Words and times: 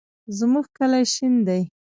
زمونږ 0.37 0.65
کلی 0.77 1.03
شین 1.13 1.33
دی 1.47 1.61